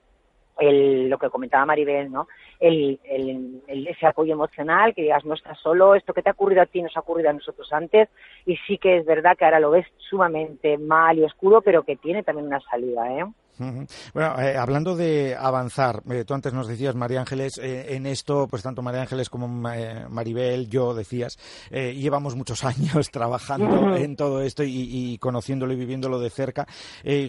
el, 0.59 1.09
lo 1.09 1.19
que 1.19 1.31
comentaba 1.31 1.67
Maribel, 1.67 2.11
¿no? 2.11 2.29
El, 2.61 3.01
el, 3.05 3.87
ese 3.89 4.07
apoyo 4.07 4.33
emocional, 4.33 4.95
que 4.95 5.03
digas, 5.03 5.25
no 5.25 5.35
estás 5.35 5.59
solo, 5.59 5.95
esto 5.95 6.15
que 6.15 6.23
te 6.23 6.31
ha 6.31 6.33
ocurrido 6.33 6.63
a 6.63 6.67
ti 6.67 6.83
nos 6.83 6.97
ha 6.97 7.01
ocurrido 7.01 7.31
a 7.31 7.35
nosotros 7.35 7.73
antes, 7.73 8.09
y 8.47 8.57
sí 8.67 8.79
que 8.79 8.99
es 8.99 9.07
verdad 9.07 9.37
que 9.37 9.45
ahora 9.45 9.61
lo 9.61 9.71
ves 9.71 9.87
sumamente 9.99 10.79
mal 10.79 11.19
y 11.19 11.25
oscuro, 11.25 11.63
pero 11.63 11.83
que 11.83 11.97
tiene 11.97 12.23
también 12.23 12.47
una 12.47 12.61
salida, 12.61 13.19
¿eh? 13.19 13.25
Bueno, 13.59 14.41
eh, 14.41 14.57
hablando 14.57 14.97
de 14.97 15.37
avanzar, 15.37 16.03
eh, 16.11 16.25
tú 16.25 16.35
antes 16.35 16.53
nos 16.53 16.67
decías, 16.67 16.95
María 16.95 17.21
Ángeles, 17.21 17.59
eh, 17.59 17.95
en 17.95 18.07
esto, 18.07 18.49
pues 18.49 18.63
tanto 18.63 18.83
María 18.83 19.03
Ángeles 19.03 19.31
como 19.31 19.49
Maribel, 19.49 20.69
yo 20.69 20.95
decías, 20.95 21.39
llevamos 21.71 22.35
muchos 22.35 22.65
años 22.65 23.11
trabajando 23.11 23.97
en 23.97 24.17
todo 24.17 24.43
esto 24.43 24.65
y, 24.65 25.19
conociéndolo 25.19 25.73
y 25.73 25.77
viviéndolo 25.77 26.19
de 26.19 26.31
cerca. 26.31 26.67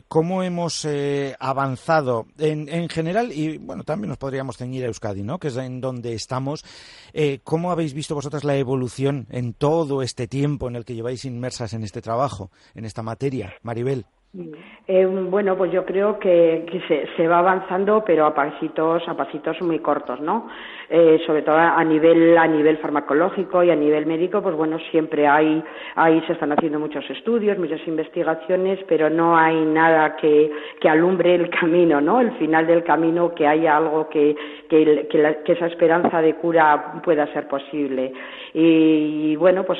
¿Cómo 0.07 0.43
hemos 0.43 0.87
avanzado 1.39 2.25
en, 2.37 2.69
en, 2.69 2.89
general? 2.89 3.31
Y 3.31 3.57
bueno, 3.57 3.83
también 3.83 4.09
nos 4.09 4.17
podríamos 4.17 4.57
ceñir 4.57 4.83
a 4.83 4.87
Euskadi, 4.87 5.23
¿no? 5.23 5.39
Que 5.39 5.49
es 5.49 5.57
en 5.57 5.81
donde 5.81 6.13
estamos. 6.13 6.63
¿Cómo 7.43 7.71
habéis 7.71 7.93
visto 7.93 8.15
vosotras 8.15 8.43
la 8.43 8.55
evolución 8.55 9.27
en 9.29 9.53
todo 9.53 10.01
este 10.01 10.27
tiempo 10.27 10.67
en 10.67 10.75
el 10.75 10.85
que 10.85 10.95
lleváis 10.95 11.25
inmersas 11.25 11.73
en 11.73 11.83
este 11.83 12.01
trabajo, 12.01 12.51
en 12.73 12.85
esta 12.85 13.03
materia? 13.03 13.53
Maribel. 13.61 14.05
Eh, 14.87 15.05
bueno, 15.05 15.55
pues 15.57 15.71
yo 15.71 15.85
creo 15.85 16.19
que, 16.19 16.65
se, 16.87 17.07
se, 17.15 17.27
va 17.27 17.39
avanzando, 17.39 18.03
pero 18.05 18.25
a 18.25 18.35
pasitos, 18.35 19.07
a 19.07 19.15
pasitos 19.15 19.61
muy 19.61 19.79
cortos, 19.79 20.19
¿no? 20.19 20.47
Eh, 20.87 21.19
sobre 21.25 21.41
todo 21.41 21.57
a 21.57 21.83
nivel, 21.83 22.37
a 22.37 22.45
nivel 22.47 22.77
farmacológico 22.77 23.63
y 23.63 23.71
a 23.71 23.75
nivel 23.75 24.05
médico, 24.05 24.43
pues 24.43 24.55
bueno, 24.55 24.77
siempre 24.91 25.27
hay, 25.27 25.63
ahí 25.95 26.21
se 26.27 26.33
están 26.33 26.51
haciendo 26.51 26.79
muchos 26.79 27.09
estudios, 27.09 27.57
muchas 27.57 27.85
investigaciones, 27.87 28.79
pero 28.87 29.09
no 29.09 29.35
hay 29.35 29.65
nada 29.65 30.15
que, 30.15 30.51
que 30.79 30.87
alumbre 30.87 31.33
el 31.33 31.49
camino, 31.49 31.99
¿no? 32.01 32.21
El 32.21 32.31
final 32.33 32.67
del 32.67 32.83
camino, 32.83 33.33
que 33.33 33.47
haya 33.47 33.77
algo 33.77 34.07
que, 34.09 34.35
que, 34.69 35.07
que, 35.09 35.51
esa 35.53 35.65
esperanza 35.65 36.21
de 36.21 36.35
cura 36.35 37.01
pueda 37.03 37.25
ser 37.33 37.47
posible. 37.47 38.13
Y, 38.53 39.35
bueno, 39.37 39.63
pues 39.63 39.79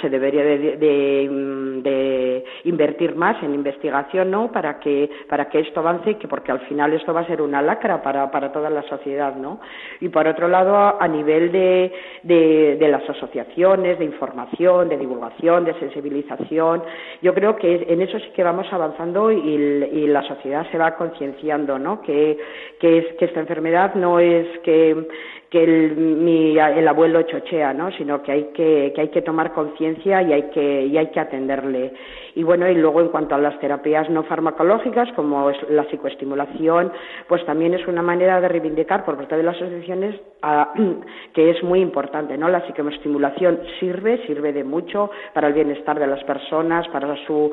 se 0.00 0.10
debería 0.10 0.44
de, 0.44 0.76
de, 0.76 2.44
invertir 2.64 3.14
más 3.16 3.42
en 3.42 3.54
investigación, 3.54 4.30
¿no? 4.30 4.52
Para 4.52 4.78
que, 4.78 5.08
para 5.28 5.48
que 5.48 5.60
esto 5.60 5.80
avance, 5.80 6.16
que 6.16 6.28
porque 6.28 6.52
al 6.52 6.60
final 6.60 6.92
esto 6.92 7.14
va 7.14 7.20
a 7.20 7.26
ser 7.26 7.40
una 7.40 7.62
lacra 7.62 8.02
para, 8.02 8.30
para 8.30 8.52
toda 8.52 8.68
la 8.70 8.82
sociedad, 8.82 9.34
¿no? 9.34 9.60
Y 10.00 10.08
otro 10.26 10.48
lado, 10.48 11.00
a, 11.00 11.08
nivel 11.08 11.52
de, 11.52 11.92
de, 12.22 12.88
las 12.88 13.08
asociaciones, 13.08 13.98
de 13.98 14.04
información, 14.04 14.88
de 14.88 14.96
divulgación, 14.96 15.64
de 15.64 15.74
sensibilización, 15.74 16.82
yo 17.22 17.34
creo 17.34 17.56
que 17.56 17.86
en 17.88 18.02
eso 18.02 18.18
sí 18.18 18.30
que 18.34 18.42
vamos 18.42 18.66
avanzando 18.72 19.30
y, 19.30 19.38
y 19.38 20.06
la 20.06 20.22
sociedad 20.22 20.66
se 20.70 20.78
va 20.78 20.96
concienciando, 20.96 21.78
¿no? 21.78 22.02
Que, 22.02 22.38
que, 22.80 22.98
es, 22.98 23.06
que 23.18 23.26
esta 23.26 23.40
enfermedad 23.40 23.94
no 23.94 24.18
es 24.18 24.46
que 24.60 25.06
que 25.50 25.62
el, 25.62 25.96
mi, 25.96 26.58
el 26.58 26.88
abuelo 26.88 27.22
chochea, 27.22 27.72
¿no? 27.72 27.90
sino 27.92 28.22
que 28.22 28.32
hay 28.32 28.44
que, 28.54 28.92
que 28.94 29.00
hay 29.00 29.08
que 29.08 29.22
tomar 29.22 29.52
conciencia 29.52 30.22
y 30.22 30.32
hay 30.32 30.42
que, 30.50 30.86
y 30.86 30.96
hay 30.98 31.06
que 31.08 31.20
atenderle. 31.20 31.92
Y 32.34 32.42
bueno, 32.42 32.68
y 32.68 32.74
luego 32.74 33.00
en 33.00 33.08
cuanto 33.08 33.34
a 33.34 33.38
las 33.38 33.58
terapias 33.60 34.10
no 34.10 34.22
farmacológicas, 34.24 35.10
como 35.12 35.48
es 35.48 35.56
la 35.70 35.84
psicoestimulación, 35.84 36.92
pues 37.28 37.44
también 37.46 37.72
es 37.74 37.86
una 37.86 38.02
manera 38.02 38.40
de 38.40 38.48
reivindicar 38.48 39.04
por 39.04 39.16
parte 39.16 39.36
de 39.36 39.42
las 39.42 39.56
asociaciones 39.56 40.20
que 41.32 41.50
es 41.50 41.62
muy 41.62 41.80
importante, 41.80 42.36
¿no? 42.36 42.48
La 42.48 42.60
psicoestimulación 42.66 43.60
sirve, 43.80 44.18
sirve 44.26 44.52
de 44.52 44.64
mucho 44.64 45.10
para 45.32 45.48
el 45.48 45.54
bienestar 45.54 45.98
de 45.98 46.06
las 46.06 46.22
personas, 46.24 46.86
para 46.88 47.16
su, 47.26 47.50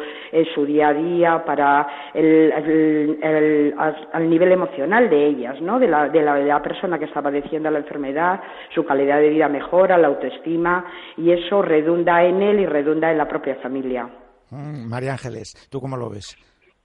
su 0.54 0.66
día 0.66 0.90
a 0.90 0.94
día, 0.94 1.46
para 1.46 1.88
el, 2.14 2.52
el, 3.22 4.30
nivel 4.30 4.52
emocional 4.52 5.10
de 5.10 5.26
ellas, 5.28 5.62
¿no? 5.62 5.80
De 5.80 5.88
la, 5.88 6.10
de 6.10 6.22
la, 6.22 6.36
de 6.36 6.46
la 6.46 6.62
persona 6.62 7.00
que 7.00 7.06
está 7.06 7.22
padeciendo 7.22 7.72
la 7.72 7.83
enfermedad, 7.84 8.42
su 8.74 8.86
calidad 8.86 9.20
de 9.20 9.30
vida 9.30 9.48
mejora, 9.48 9.98
la 9.98 10.08
autoestima, 10.08 10.86
y 11.18 11.32
eso 11.32 11.62
redunda 11.62 12.24
en 12.24 12.42
él 12.42 12.60
y 12.60 12.66
redunda 12.66 13.12
en 13.12 13.18
la 13.18 13.28
propia 13.28 13.56
familia. 13.56 14.10
Mm, 14.50 14.90
María 14.90 15.12
Ángeles, 15.12 15.68
¿tú 15.70 15.80
cómo 15.80 15.98
lo 15.98 16.10
ves? 16.10 16.36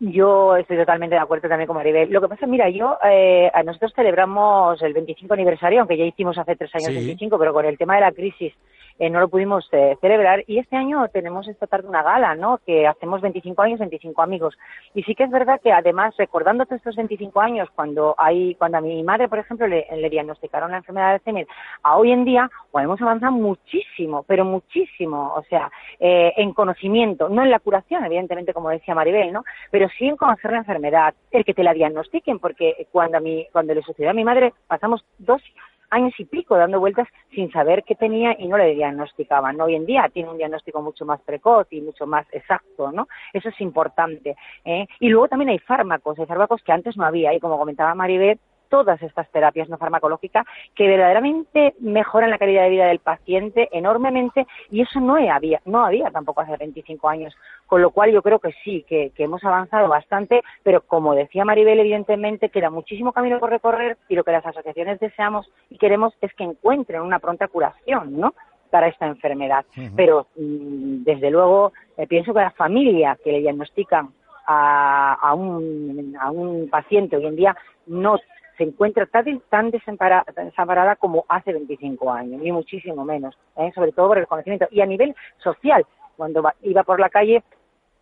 Yo 0.01 0.55
estoy 0.57 0.77
totalmente 0.77 1.17
de 1.17 1.21
acuerdo 1.21 1.49
también 1.49 1.67
con 1.67 1.77
Maribel. 1.77 2.11
Lo 2.11 2.21
que 2.21 2.29
pasa, 2.29 2.47
mira, 2.47 2.71
yo, 2.71 2.99
eh, 3.05 3.51
nosotros 3.65 3.93
celebramos 3.97 4.81
el 4.83 4.93
25 4.93 5.35
aniversario, 5.35 5.81
aunque 5.81 5.97
ya 5.97 6.05
hicimos 6.05 6.39
hace 6.39 6.55
tres 6.55 6.73
años 6.77 6.91
el 6.91 6.95
25, 6.95 7.37
pero 7.37 7.53
con 7.53 7.65
el 7.65 7.77
tema 7.77 7.97
de 7.97 8.03
la 8.03 8.13
crisis 8.13 8.55
eh, 8.99 9.11
no 9.11 9.21
lo 9.21 9.29
pudimos 9.29 9.69
eh, 9.73 9.97
celebrar 10.01 10.45
y 10.47 10.59
este 10.59 10.77
año 10.77 11.07
tenemos 11.09 11.47
esta 11.49 11.67
tarde 11.67 11.89
una 11.89 12.03
gala, 12.03 12.35
¿no? 12.35 12.59
Que 12.67 12.87
hacemos 12.87 13.21
25 13.21 13.63
años, 13.63 13.79
25 13.79 14.23
amigos. 14.23 14.59
Y 14.95 15.03
sí 15.05 15.15
que 15.15 15.25
es 15.25 15.31
verdad 15.31 15.61
que 15.63 15.73
además, 15.73 16.15
recordando 16.17 16.67
todos 16.67 16.79
estos 16.79 16.97
25 16.97 17.41
años, 17.41 17.69
cuando 17.75 18.15
hay, 18.19 18.55
cuando 18.57 18.79
a 18.79 18.81
mi 18.81 19.03
madre, 19.03 19.29
por 19.29 19.39
ejemplo, 19.39 19.67
le, 19.67 19.87
diagnosticaron 20.11 20.71
la 20.71 20.79
enfermedad 20.79 21.09
de 21.09 21.15
Alzheimer, 21.15 21.47
a 21.83 21.97
hoy 21.97 22.13
en 22.13 22.25
día, 22.25 22.51
pues 22.71 22.85
hemos 22.85 23.01
avanzado 23.01 23.33
muchísimo, 23.33 24.25
pero 24.25 24.45
muchísimo, 24.45 25.33
o 25.35 25.43
sea, 25.45 25.71
eh, 26.01 26.33
en 26.37 26.53
conocimiento, 26.53 27.29
no 27.29 27.43
en 27.43 27.51
la 27.51 27.61
curación, 27.61 28.05
evidentemente, 28.05 28.53
como 28.53 28.71
decía 28.71 28.95
Maribel, 28.95 29.33
¿no? 29.33 29.45
Pero 29.71 29.89
sí 29.97 30.07
en 30.07 30.17
conocer 30.17 30.51
la 30.51 30.59
enfermedad, 30.59 31.15
el 31.31 31.45
que 31.45 31.55
te 31.55 31.63
la 31.63 31.75
diagnostiquen, 31.75 32.39
porque 32.39 32.89
cuando 32.91 33.19
a 33.19 33.21
mí, 33.21 33.47
cuando 33.53 33.75
le 33.75 33.83
sucedió 33.83 34.11
a 34.11 34.15
mi 34.15 34.25
madre, 34.25 34.55
pasamos 34.67 35.05
dos 35.19 35.43
años 35.91 36.15
y 36.19 36.25
pico 36.25 36.57
dando 36.57 36.81
vueltas 36.81 37.09
sin 37.35 37.51
saber 37.51 37.85
qué 37.85 37.95
tenía 37.95 38.37
y 38.39 38.49
no 38.49 38.57
le 38.57 38.75
diagnosticaban. 38.75 39.61
Hoy 39.61 39.75
en 39.75 39.87
día 39.87 40.09
tiene 40.13 40.31
un 40.31 40.39
diagnóstico 40.39 40.83
mucho 40.83 41.05
más 41.05 41.21
precoz 41.21 41.67
y 41.71 41.81
mucho 41.81 42.07
más 42.07 42.27
exacto, 42.33 42.93
¿no? 42.93 43.09
Eso 43.33 43.49
es 43.49 43.61
importante. 43.61 44.37
¿eh? 44.65 44.87
Y 45.01 45.09
luego 45.09 45.29
también 45.29 45.51
hay 45.51 45.59
fármacos, 45.59 46.19
hay 46.19 46.27
fármacos 46.27 46.63
que 46.63 46.73
antes 46.73 46.97
no 46.97 47.05
había 47.05 47.35
y 47.35 47.41
como 47.41 47.59
comentaba 47.59 47.95
Maribel, 47.95 48.39
todas 48.69 49.01
estas 49.03 49.29
terapias 49.31 49.69
no 49.69 49.79
farmacológicas 49.79 50.47
que 50.75 50.87
verdaderamente 50.87 51.75
mejoran 51.81 52.31
la 52.31 52.39
calidad 52.39 52.63
de 52.65 52.71
vida 52.71 52.87
del 52.87 52.99
paciente 52.99 53.69
enormemente 53.73 54.47
y 54.71 54.83
eso 54.83 55.01
no 55.01 55.17
había, 55.17 55.61
no 55.65 55.85
había 55.85 56.11
tampoco 56.11 56.41
hace 56.41 56.57
25 56.57 57.09
años. 57.09 57.35
Con 57.67 57.83
lo 57.83 57.91
cual 57.91 58.13
yo 58.13 58.23
creo 58.23 58.39
que 58.39 58.53
sí, 58.65 58.85
que, 58.89 59.13
hemos 59.19 59.45
avanzado 59.45 59.89
bastante, 59.89 60.43
pero 60.63 60.83
como 60.83 61.15
decía 61.15 61.45
Maribel, 61.45 61.81
evidentemente 61.81 62.49
queda 62.49 62.71
muchísimo 62.71 63.13
camino 63.13 63.39
por 63.39 63.51
recorrer 63.51 63.99
y 64.09 64.15
lo 64.15 64.25
que 64.25 64.33
las 64.33 64.47
asociaciones 64.47 65.01
deseamos 65.01 65.51
y 65.69 65.77
queremos 65.77 66.15
es 66.21 66.33
que 66.35 66.45
encuentren 66.45 67.03
una 67.03 67.19
pronta 67.19 67.49
curación, 67.49 68.19
¿no? 68.19 68.35
para 68.71 68.89
esta 68.89 69.07
enfermedad. 69.07 69.65
Pero 69.97 70.27
mm, 70.37 71.03
desde 71.05 71.31
luego 71.31 71.73
eh, 71.97 72.07
pienso 72.07 72.35
que 72.35 72.41
la 72.41 72.51
familia 72.51 73.19
que 73.23 73.33
le 73.33 73.41
diagnostican 73.41 74.11
a, 74.47 75.15
a, 75.15 75.35
un, 75.35 76.17
a 76.21 76.31
un 76.31 76.69
paciente 76.71 77.17
hoy 77.17 77.27
en 77.27 77.37
día 77.37 77.57
no 77.87 78.19
se 78.59 78.65
encuentra 78.65 79.07
tan, 79.07 79.41
tan 79.49 79.71
desamparada 79.71 80.97
como 80.97 81.25
hace 81.29 81.53
25 81.53 82.13
años, 82.13 82.43
ni 82.43 82.53
muchísimo 82.53 83.05
menos, 83.05 83.39
¿eh? 83.57 83.71
sobre 83.75 83.93
todo 83.93 84.09
por 84.09 84.19
el 84.19 84.27
conocimiento. 84.27 84.67
Y 84.71 84.81
a 84.81 84.87
nivel 84.87 85.15
social, 85.39 85.87
cuando 86.17 86.43
iba 86.63 86.83
por 86.83 86.99
la 86.99 87.09
calle 87.09 87.43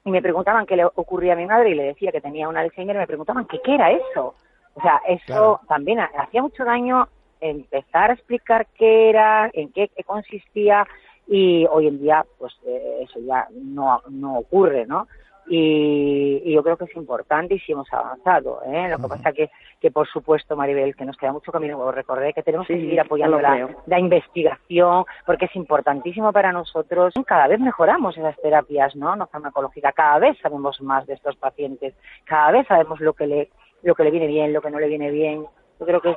y 0.04 0.10
me 0.10 0.22
preguntaban 0.22 0.66
qué 0.66 0.76
le 0.76 0.84
ocurría 0.86 1.34
a 1.34 1.36
mi 1.36 1.46
madre 1.46 1.70
y 1.70 1.74
le 1.74 1.82
decía 1.84 2.10
que 2.10 2.20
tenía 2.20 2.48
un 2.48 2.56
Alzheimer, 2.56 2.96
me 2.96 3.06
preguntaban 3.06 3.46
qué 3.46 3.60
era 3.66 3.90
eso. 3.90 4.34
O 4.74 4.80
sea, 4.80 5.00
eso 5.06 5.60
también 5.68 6.00
hacía 6.00 6.42
mucho 6.42 6.64
daño 6.64 7.08
empezar 7.40 8.10
a 8.10 8.14
explicar 8.14 8.66
qué 8.78 9.10
era, 9.10 9.50
en 9.52 9.70
qué, 9.72 9.90
consistía 10.06 10.86
y 11.26 11.66
hoy 11.70 11.88
en 11.88 12.00
día 12.00 12.24
pues 12.38 12.54
eh, 12.66 13.00
eso 13.02 13.18
ya 13.20 13.46
no, 13.52 14.00
no 14.08 14.38
ocurre, 14.38 14.86
¿no? 14.86 15.06
Y, 15.48 16.52
yo 16.52 16.62
creo 16.62 16.76
que 16.76 16.84
es 16.84 16.96
importante 16.96 17.54
y 17.54 17.58
sí 17.60 17.72
hemos 17.72 17.92
avanzado. 17.92 18.62
¿eh? 18.66 18.88
Lo 18.88 18.98
que 18.98 19.08
pasa 19.08 19.32
que, 19.32 19.50
que, 19.80 19.90
por 19.90 20.08
supuesto, 20.08 20.56
Maribel, 20.56 20.96
que 20.96 21.04
nos 21.04 21.16
queda 21.16 21.32
mucho 21.32 21.52
camino 21.52 21.76
por 21.76 21.94
recorrer, 21.94 22.34
que 22.34 22.42
tenemos 22.42 22.66
que 22.66 22.74
seguir 22.74 23.00
apoyando 23.00 23.40
la, 23.40 23.68
la, 23.86 23.98
investigación, 24.00 25.04
porque 25.24 25.46
es 25.46 25.56
importantísimo 25.56 26.32
para 26.32 26.52
nosotros. 26.52 27.14
Cada 27.26 27.46
vez 27.48 27.60
mejoramos 27.60 28.16
esas 28.16 28.36
terapias 28.40 28.96
no, 28.96 29.14
no 29.16 29.26
farmacológicas, 29.26 29.94
cada 29.94 30.18
vez 30.18 30.38
sabemos 30.38 30.80
más 30.80 31.06
de 31.06 31.14
estos 31.14 31.36
pacientes, 31.36 31.94
cada 32.24 32.52
vez 32.52 32.66
sabemos 32.66 33.00
lo 33.00 33.12
que 33.12 33.26
le, 33.26 33.50
lo 33.82 33.94
que 33.94 34.04
le 34.04 34.10
viene 34.10 34.26
bien, 34.26 34.52
lo 34.52 34.60
que 34.60 34.70
no 34.70 34.80
le 34.80 34.88
viene 34.88 35.10
bien. 35.10 35.46
Yo 35.78 35.86
creo 35.86 36.00
que 36.00 36.10
es 36.12 36.16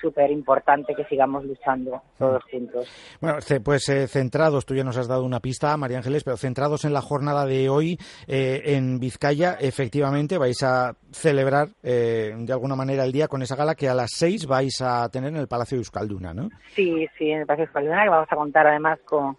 súper 0.00 0.30
importante 0.30 0.94
que 0.94 1.04
sigamos 1.04 1.44
luchando 1.44 2.02
todos 2.18 2.42
juntos. 2.44 2.88
Bueno, 3.20 3.38
pues 3.64 3.88
eh, 3.88 4.06
centrados, 4.08 4.66
tú 4.66 4.74
ya 4.74 4.84
nos 4.84 4.96
has 4.96 5.08
dado 5.08 5.24
una 5.24 5.40
pista, 5.40 5.76
María 5.76 5.98
Ángeles, 5.98 6.24
pero 6.24 6.36
centrados 6.36 6.84
en 6.84 6.92
la 6.92 7.00
jornada 7.00 7.46
de 7.46 7.68
hoy 7.68 7.98
eh, 8.26 8.62
en 8.64 8.98
Vizcaya, 8.98 9.56
efectivamente 9.60 10.38
vais 10.38 10.62
a 10.62 10.94
celebrar 11.10 11.68
eh, 11.82 12.34
de 12.36 12.52
alguna 12.52 12.76
manera 12.76 13.04
el 13.04 13.12
día 13.12 13.28
con 13.28 13.42
esa 13.42 13.56
gala 13.56 13.74
que 13.74 13.88
a 13.88 13.94
las 13.94 14.10
seis 14.12 14.46
vais 14.46 14.80
a 14.80 15.08
tener 15.08 15.30
en 15.30 15.40
el 15.40 15.48
Palacio 15.48 15.76
de 15.76 15.80
Euskalduna, 15.80 16.34
¿no? 16.34 16.48
Sí, 16.74 17.06
sí, 17.16 17.30
en 17.30 17.40
el 17.40 17.46
Palacio 17.46 17.64
de 17.64 17.68
Euskalduna, 17.68 18.04
y 18.04 18.08
vamos 18.08 18.28
a 18.30 18.36
contar 18.36 18.66
además 18.66 18.98
con 19.04 19.36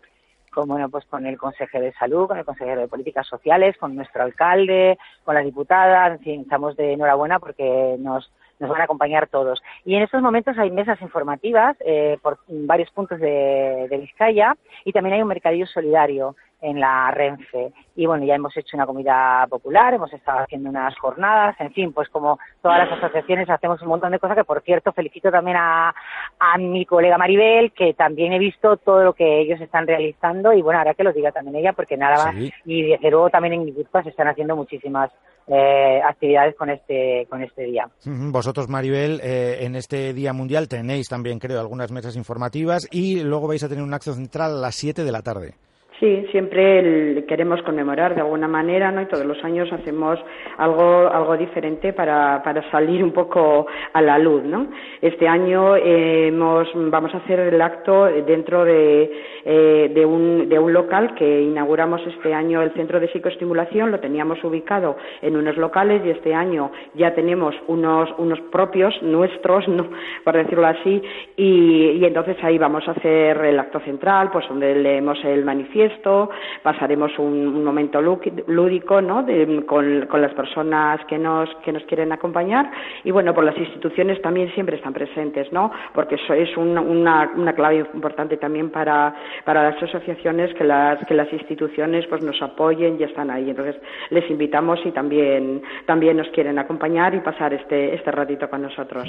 con 0.49 0.67
bueno 0.67 0.89
pues 0.89 1.05
con 1.05 1.25
el 1.25 1.37
consejero 1.37 1.85
de 1.85 1.93
salud, 1.93 2.27
con 2.27 2.37
el 2.37 2.45
consejero 2.45 2.81
de 2.81 2.87
políticas 2.87 3.27
sociales, 3.27 3.77
con 3.77 3.95
nuestro 3.95 4.23
alcalde, 4.23 4.97
con 5.23 5.35
la 5.35 5.41
diputada, 5.41 6.07
en 6.07 6.19
fin, 6.19 6.41
estamos 6.41 6.75
de 6.75 6.93
enhorabuena 6.93 7.39
porque 7.39 7.95
nos 7.99 8.31
nos 8.59 8.69
van 8.69 8.81
a 8.81 8.83
acompañar 8.83 9.27
todos. 9.27 9.61
Y 9.85 9.95
en 9.95 10.03
estos 10.03 10.21
momentos 10.21 10.57
hay 10.57 10.71
mesas 10.71 11.01
informativas 11.01 11.75
eh, 11.79 12.17
por 12.21 12.39
varios 12.47 12.91
puntos 12.91 13.19
de, 13.19 13.87
de 13.89 13.97
Vizcaya 13.97 14.55
y 14.85 14.91
también 14.91 15.15
hay 15.15 15.21
un 15.21 15.27
mercadillo 15.27 15.65
solidario 15.67 16.35
en 16.61 16.79
la 16.79 17.11
Renfe. 17.11 17.71
Y 17.95 18.05
bueno, 18.05 18.25
ya 18.25 18.35
hemos 18.35 18.55
hecho 18.55 18.75
una 18.75 18.85
comida 18.85 19.45
popular, 19.49 19.93
hemos 19.93 20.11
estado 20.13 20.39
haciendo 20.39 20.69
unas 20.69 20.97
jornadas, 20.97 21.55
en 21.59 21.71
fin, 21.71 21.93
pues 21.93 22.09
como 22.09 22.39
todas 22.61 22.79
las 22.79 22.97
asociaciones 22.97 23.49
hacemos 23.49 23.81
un 23.81 23.89
montón 23.89 24.11
de 24.11 24.19
cosas 24.19 24.37
que, 24.37 24.43
por 24.43 24.61
cierto, 24.61 24.91
felicito 24.91 25.31
también 25.31 25.57
a, 25.57 25.93
a 26.39 26.57
mi 26.57 26.85
colega 26.85 27.17
Maribel, 27.17 27.71
que 27.71 27.93
también 27.93 28.33
he 28.33 28.39
visto 28.39 28.77
todo 28.77 29.03
lo 29.03 29.13
que 29.13 29.39
ellos 29.39 29.59
están 29.61 29.87
realizando 29.87 30.53
y 30.53 30.61
bueno, 30.61 30.79
ahora 30.79 30.93
que 30.93 31.03
lo 31.03 31.13
diga 31.13 31.31
también 31.31 31.57
ella, 31.57 31.73
porque 31.73 31.97
nada 31.97 32.25
más, 32.25 32.35
y 32.65 32.83
desde 32.83 33.11
luego 33.11 33.29
también 33.29 33.53
en 33.53 33.65
Guipúzcoa 33.65 34.03
se 34.03 34.09
están 34.09 34.27
haciendo 34.27 34.55
muchísimas 34.55 35.11
eh, 35.49 36.01
actividades 36.07 36.55
con 36.55 36.69
este, 36.69 37.25
con 37.29 37.43
este 37.43 37.63
día. 37.63 37.89
Vosotros, 38.05 38.69
Maribel, 38.69 39.19
eh, 39.23 39.59
en 39.61 39.75
este 39.75 40.13
Día 40.13 40.31
Mundial 40.31 40.67
tenéis 40.67 41.07
también, 41.09 41.39
creo, 41.39 41.59
algunas 41.59 41.91
mesas 41.91 42.15
informativas 42.15 42.87
y 42.91 43.21
luego 43.21 43.47
vais 43.47 43.63
a 43.63 43.69
tener 43.69 43.83
un 43.83 43.93
acto 43.93 44.13
central 44.13 44.51
a 44.51 44.61
las 44.61 44.75
7 44.75 45.03
de 45.03 45.11
la 45.11 45.21
tarde. 45.21 45.55
Sí, 45.99 46.25
siempre 46.31 47.25
queremos 47.27 47.61
conmemorar 47.63 48.15
de 48.15 48.21
alguna 48.21 48.47
manera, 48.47 48.89
¿no? 48.89 49.01
Y 49.01 49.07
todos 49.07 49.25
los 49.25 49.43
años 49.43 49.69
hacemos 49.73 50.17
algo, 50.57 51.09
algo 51.09 51.35
diferente 51.35 51.91
para, 51.91 52.41
para 52.41 52.69
salir 52.71 53.03
un 53.03 53.11
poco 53.11 53.67
a 53.91 54.01
la 54.01 54.17
luz, 54.17 54.43
¿no? 54.43 54.67
Este 55.01 55.27
año 55.27 55.75
eh, 55.75 56.27
hemos, 56.27 56.69
vamos 56.73 57.13
a 57.13 57.17
hacer 57.17 57.41
el 57.41 57.61
acto 57.61 58.05
dentro 58.05 58.63
de, 58.63 59.11
eh, 59.43 59.91
de, 59.93 60.05
un, 60.05 60.47
de 60.47 60.57
un 60.57 60.71
local 60.71 61.15
que 61.15 61.41
inauguramos 61.41 62.01
este 62.07 62.33
año, 62.33 62.61
el 62.61 62.71
Centro 62.71 63.01
de 63.01 63.11
Psicoestimulación, 63.11 63.91
lo 63.91 63.99
teníamos 63.99 64.41
ubicado 64.41 64.95
en 65.21 65.35
unos 65.35 65.57
locales 65.57 66.01
y 66.05 66.11
este 66.11 66.33
año 66.33 66.71
ya 66.93 67.13
tenemos 67.13 67.53
unos, 67.67 68.09
unos 68.17 68.39
propios, 68.51 68.93
nuestros, 69.01 69.67
¿no? 69.67 69.89
por 70.23 70.37
decirlo 70.37 70.65
así, 70.65 71.01
y, 71.35 71.97
y 71.99 72.05
entonces 72.05 72.37
ahí 72.41 72.57
vamos 72.57 72.87
a 72.87 72.91
hacer 72.91 73.37
el 73.43 73.59
acto 73.59 73.81
central, 73.81 74.29
pues 74.31 74.47
donde 74.47 74.75
leemos 74.75 75.21
el 75.25 75.43
manifiesto, 75.43 75.88
esto, 75.91 76.29
pasaremos 76.63 77.17
un, 77.19 77.63
momento 77.63 78.01
lúdico 78.01 79.01
¿no? 79.01 79.25
con, 79.65 80.21
las 80.21 80.33
personas 80.33 81.03
que 81.05 81.17
nos, 81.17 81.49
que 81.63 81.71
nos 81.71 81.83
quieren 81.83 82.11
acompañar 82.11 82.71
y 83.03 83.11
bueno, 83.11 83.33
por 83.33 83.43
las 83.43 83.57
instituciones 83.57 84.21
también 84.21 84.51
siempre 84.53 84.77
están 84.77 84.93
presentes, 84.93 85.51
¿no? 85.51 85.71
porque 85.93 86.15
eso 86.15 86.33
es 86.33 86.55
una, 86.57 86.81
una 86.81 87.53
clave 87.53 87.85
importante 87.93 88.37
también 88.37 88.69
para, 88.69 89.13
para 89.45 89.71
las 89.71 89.81
asociaciones 89.83 90.53
que 90.55 90.63
las, 90.63 91.03
que 91.05 91.13
las 91.13 91.31
instituciones 91.31 92.05
pues 92.07 92.23
nos 92.23 92.41
apoyen 92.41 92.97
y 92.99 93.03
están 93.03 93.29
ahí. 93.29 93.49
Entonces 93.49 93.75
les 94.09 94.29
invitamos 94.29 94.79
y 94.85 94.91
también, 94.91 95.61
también 95.85 96.17
nos 96.17 96.27
quieren 96.29 96.59
acompañar 96.59 97.13
y 97.15 97.19
pasar 97.19 97.53
este, 97.53 97.95
este 97.95 98.11
ratito 98.11 98.49
con 98.49 98.61
nosotros. 98.61 99.07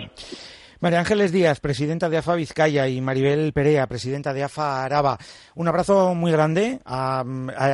María 0.80 1.00
Ángeles 1.00 1.30
Díaz, 1.30 1.60
presidenta 1.60 2.08
de 2.08 2.16
AFA 2.16 2.36
Vizcaya, 2.36 2.88
y 2.88 3.02
Maribel 3.02 3.52
Perea, 3.52 3.86
presidenta 3.86 4.32
de 4.32 4.44
AFA 4.44 4.82
Araba. 4.82 5.18
Un 5.54 5.68
abrazo 5.68 6.14
muy 6.14 6.32
grande 6.32 6.80
a, 6.86 7.22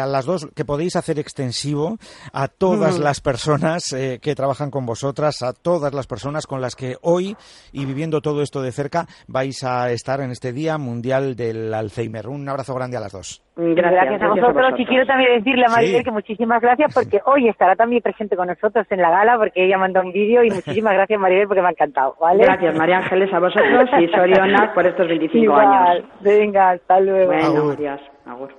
las 0.08 0.24
dos, 0.24 0.48
que 0.56 0.64
podéis 0.64 0.96
hacer 0.96 1.20
extensivo 1.20 1.98
a 2.32 2.48
todas 2.48 2.98
mm. 2.98 3.02
las 3.02 3.20
personas 3.20 3.92
eh, 3.92 4.18
que 4.20 4.34
trabajan 4.34 4.72
con 4.72 4.86
vosotras, 4.86 5.42
a 5.42 5.52
todas 5.52 5.94
las 5.94 6.08
personas 6.08 6.48
con 6.48 6.60
las 6.60 6.74
que 6.74 6.96
hoy, 7.00 7.36
y 7.70 7.84
viviendo 7.84 8.20
todo 8.20 8.42
esto 8.42 8.60
de 8.60 8.72
cerca, 8.72 9.06
vais 9.28 9.62
a 9.62 9.92
estar 9.92 10.20
en 10.20 10.32
este 10.32 10.52
Día 10.52 10.76
Mundial 10.76 11.36
del 11.36 11.72
Alzheimer. 11.74 12.26
Un 12.26 12.48
abrazo 12.48 12.74
grande 12.74 12.96
a 12.96 13.00
las 13.00 13.12
dos. 13.12 13.45
Gracias, 13.56 14.20
a, 14.20 14.28
vosotros. 14.28 14.74
Y 14.76 14.84
quiero 14.84 15.06
también 15.06 15.38
decirle 15.38 15.64
a 15.64 15.70
Maribel 15.70 16.04
que 16.04 16.10
muchísimas 16.10 16.60
gracias 16.60 16.92
porque 16.92 17.20
hoy 17.24 17.48
estará 17.48 17.74
también 17.74 18.02
presente 18.02 18.36
con 18.36 18.48
nosotros 18.48 18.86
en 18.90 19.00
la 19.00 19.10
gala 19.10 19.38
porque 19.38 19.64
ella 19.64 19.78
mandó 19.78 20.02
un 20.02 20.12
vídeo 20.12 20.44
y 20.44 20.50
muchísimas 20.54 20.92
gracias 20.92 21.18
Maribel 21.18 21.48
porque 21.48 21.62
me 21.62 21.68
ha 21.68 21.70
encantado. 21.70 22.16
¿vale? 22.20 22.44
Gracias 22.44 22.76
María 22.76 22.98
Ángeles 22.98 23.32
a 23.32 23.38
vosotros 23.38 23.90
y 23.98 24.08
Soriona 24.08 24.74
por 24.74 24.86
estos 24.86 25.08
25 25.08 25.54
años. 25.54 26.04
Venga, 26.20 26.70
hasta 26.70 27.00
luego. 27.00 27.32
Bueno, 27.32 27.70
adiós. 27.70 28.00
Agur. 28.26 28.50